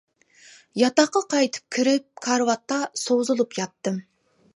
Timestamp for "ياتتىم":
3.59-4.01